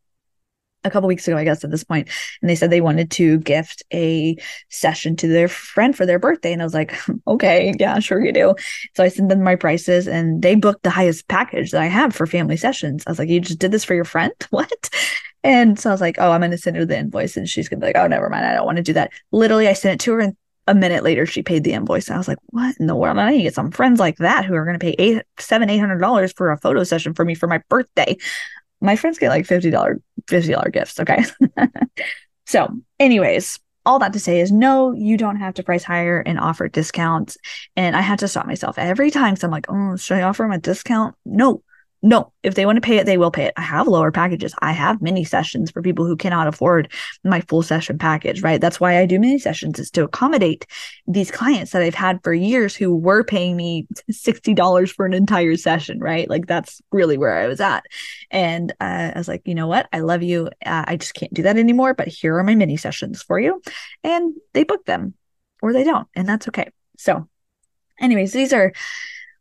a 0.85 0.91
couple 0.91 1.09
weeks 1.09 1.27
ago, 1.27 1.37
I 1.37 1.45
guess, 1.45 1.65
at 1.65 1.71
this 1.71 1.85
point, 1.85 2.09
and 2.41 2.51
they 2.51 2.55
said 2.55 2.71
they 2.71 2.81
wanted 2.81 3.11
to 3.13 3.39
gift 3.39 3.83
a 3.93 4.37
session 4.69 5.17
to 5.17 5.29
their 5.29 5.49
friend 5.49 5.97
for 5.97 6.07
their 6.07 6.19
birthday. 6.19 6.53
And 6.53 6.63
I 6.63 6.65
was 6.65 6.75
like, 6.75 6.95
okay, 7.27 7.75
yeah, 7.79 7.99
sure 7.99 8.25
you 8.25 8.33
do. 8.33 8.55
So 8.95 9.05
I 9.05 9.09
sent 9.09 9.29
them 9.29 9.43
my 9.43 9.57
prices 9.57 10.07
and 10.07 10.43
they 10.43 10.55
booked 10.55 10.83
the 10.83 10.91
highest 10.91 11.29
package 11.29 11.71
that 11.71 11.83
I 11.83 11.87
have 11.87 12.15
for 12.15 12.27
family 12.27 12.57
sessions. 12.57 13.05
I 13.07 13.11
was 13.11 13.19
like, 13.19 13.29
you 13.29 13.41
just 13.41 13.59
did 13.59 13.73
this 13.73 13.85
for 13.85 13.95
your 13.95 14.05
friend? 14.05 14.33
What? 14.51 14.91
And 15.45 15.81
so 15.81 15.91
I 15.91 15.93
was 15.93 16.01
like, 16.01 16.17
oh, 16.19 16.31
I'm 16.31 16.41
going 16.41 16.51
to 16.53 16.59
send 16.59 16.77
her 16.77 16.85
the 16.85 16.97
invoice. 16.97 17.37
And 17.37 17.49
she's 17.49 17.69
going 17.69 17.81
to 17.81 17.85
be 17.85 17.89
like, 17.89 17.97
oh, 17.97 18.07
never 18.07 18.29
mind. 18.29 18.45
I 18.45 18.55
don't 18.55 18.67
want 18.67 18.77
to 18.77 18.83
do 18.83 18.93
that. 18.93 19.11
Literally, 19.33 19.67
I 19.67 19.73
sent 19.73 19.95
it 19.95 20.05
to 20.05 20.13
her 20.13 20.21
and 20.21 20.37
a 20.69 20.75
minute 20.75 21.03
later 21.03 21.27
she 21.27 21.43
paid 21.43 21.65
the 21.65 21.73
invoice. 21.73 22.11
I 22.11 22.17
was 22.17 22.29
like, 22.29 22.39
what 22.47 22.77
in 22.79 22.87
the 22.87 22.95
world? 22.95 23.19
I 23.19 23.31
need 23.31 23.39
to 23.39 23.43
get 23.45 23.55
some 23.55 23.71
friends 23.71 23.99
like 23.99 24.19
that 24.19 24.45
who 24.45 24.55
are 24.55 24.65
going 24.65 24.79
to 24.79 24.85
pay 24.85 24.95
eight, 24.99 25.23
seven, 25.39 25.69
eight 25.69 25.79
hundred 25.79 25.99
dollars 25.99 26.33
for 26.33 26.53
a 26.53 26.59
photo 26.59 26.85
session 26.85 27.15
for 27.15 27.25
me 27.25 27.35
for 27.35 27.49
my 27.49 27.61
birthday 27.69 28.17
my 28.83 28.97
friends 28.97 29.19
get 29.19 29.31
like 29.31 29.47
$50 29.47 30.01
$50 30.27 30.73
gifts 30.73 31.01
okay? 31.01 31.25
So 32.47 32.69
anyways 32.99 33.59
all 33.85 33.99
that 33.99 34.13
to 34.13 34.21
say 34.21 34.41
is 34.41 34.53
no 34.53 34.93
you 34.93 35.17
don't 35.17 35.37
have 35.37 35.55
to 35.55 35.63
price 35.63 35.83
higher 35.85 36.21
and 36.21 36.39
offer 36.39 36.69
discounts. 36.69 37.39
And 37.77 37.97
i 37.97 38.01
had 38.01 38.19
to 38.19 38.29
stop 38.29 38.47
myself 38.47 38.79
every 38.79 39.11
time 39.11 39.37
so 39.37 39.47
i'm 39.47 39.53
like 39.53 39.67
oh 39.69 39.97
should 39.97 40.19
i 40.19 40.23
offer 40.23 40.43
them 40.43 40.53
a 40.53 40.59
discount? 40.59 41.15
No 41.25 41.63
no, 42.05 42.33
if 42.43 42.57
they 42.57 42.67
want 42.67 42.77
to 42.77 42.81
pay 42.81 42.97
it, 42.97 43.07
they 43.07 43.17
will 43.17 43.31
pay 43.31 43.45
it. 43.45 43.55
I 43.57 43.61
have 43.61 43.87
lower 43.87 44.11
packages. 44.11 44.55
I 44.61 44.73
have 44.73 45.01
mini 45.01 45.23
sessions 45.23 45.71
for 45.71 45.83
people 45.83 46.05
who 46.05 46.17
cannot 46.17 46.49
afford 46.49 46.93
my 47.23 47.41
full 47.43 47.63
session 47.63 47.97
package, 47.97 48.43
right? 48.43 48.61
That's 48.61 48.81
why 48.81 48.99
I 48.99 49.07
do 49.07 49.21
mini 49.21 49.39
sessions 49.39 49.79
is 49.79 49.89
to 49.93 50.03
accommodate 50.03 50.67
these 51.07 51.31
clients 51.31 51.71
that 51.71 51.83
I've 51.83 51.95
had 51.95 52.21
for 52.25 52.35
years 52.35 52.75
who 52.75 52.97
were 52.97 53.23
paying 53.23 53.57
me 53.57 53.87
$60 54.11 54.93
for 54.93 55.07
an 55.07 55.15
entire 55.15 55.57
session, 55.57 56.01
right? 56.01 56.29
Like 56.29 56.47
that's 56.47 56.83
really 56.91 57.17
where 57.17 57.39
I 57.39 57.47
was 57.47 57.61
at. 57.61 57.85
And 58.33 58.73
uh, 58.81 59.13
I 59.15 59.19
was 59.19 59.29
like, 59.29 59.43
you 59.45 59.55
know 59.55 59.69
what? 59.69 59.89
I 59.93 60.01
love 60.01 60.25
you. 60.25 60.49
Uh, 60.67 60.85
I 60.89 60.97
just 60.97 61.15
can't 61.15 61.33
do 61.33 61.43
that 61.43 61.57
anymore, 61.57 61.95
but 61.95 62.09
here 62.09 62.37
are 62.37 62.45
my 62.45 62.57
mini 62.57 62.77
sessions 62.77 63.23
for 63.23 63.39
you. 63.39 63.63
And 64.03 64.35
they 64.55 64.65
book 64.65 64.85
them 64.87 65.15
or 65.63 65.73
they 65.73 65.85
don't. 65.85 66.09
And 66.17 66.29
that's 66.29 66.49
okay. 66.49 66.71
So, 66.99 67.29
anyways, 68.01 68.33
these 68.33 68.53
are 68.53 68.73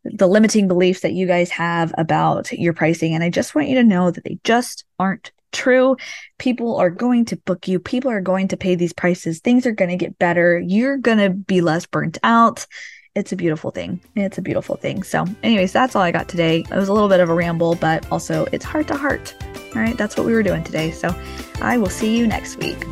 the 0.04 0.26
limiting 0.26 0.68
beliefs 0.68 1.00
that 1.00 1.12
you 1.12 1.26
guys 1.26 1.50
have 1.50 1.94
about 1.96 2.52
your 2.52 2.72
pricing. 2.72 3.14
And 3.14 3.22
I 3.22 3.30
just 3.30 3.54
want 3.54 3.68
you 3.68 3.76
to 3.76 3.84
know 3.84 4.10
that 4.10 4.24
they 4.24 4.38
just 4.44 4.84
aren't 4.98 5.30
true. 5.52 5.96
People 6.38 6.76
are 6.76 6.90
going 6.90 7.26
to 7.26 7.36
book 7.36 7.68
you, 7.68 7.78
people 7.78 8.10
are 8.10 8.20
going 8.20 8.48
to 8.48 8.56
pay 8.56 8.74
these 8.74 8.92
prices, 8.92 9.40
things 9.40 9.66
are 9.66 9.72
going 9.72 9.90
to 9.90 9.96
get 9.96 10.18
better, 10.18 10.58
you're 10.58 10.96
going 10.96 11.18
to 11.18 11.30
be 11.30 11.60
less 11.60 11.86
burnt 11.86 12.18
out. 12.22 12.66
It's 13.14 13.30
a 13.30 13.36
beautiful 13.36 13.70
thing. 13.70 14.00
It's 14.16 14.38
a 14.38 14.42
beautiful 14.42 14.76
thing. 14.76 15.02
So, 15.02 15.26
anyways, 15.42 15.70
that's 15.70 15.94
all 15.94 16.02
I 16.02 16.12
got 16.12 16.28
today. 16.28 16.60
It 16.60 16.74
was 16.74 16.88
a 16.88 16.94
little 16.94 17.10
bit 17.10 17.20
of 17.20 17.28
a 17.28 17.34
ramble, 17.34 17.74
but 17.74 18.10
also 18.10 18.46
it's 18.52 18.64
heart 18.64 18.88
to 18.88 18.96
heart. 18.96 19.34
All 19.74 19.82
right, 19.82 19.96
that's 19.98 20.16
what 20.16 20.24
we 20.24 20.32
were 20.32 20.42
doing 20.42 20.64
today. 20.64 20.90
So, 20.92 21.14
I 21.60 21.76
will 21.76 21.90
see 21.90 22.16
you 22.16 22.26
next 22.26 22.56
week. 22.56 22.82